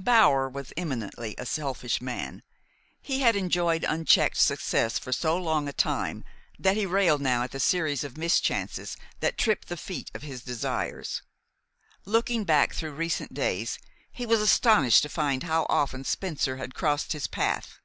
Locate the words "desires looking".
10.44-12.44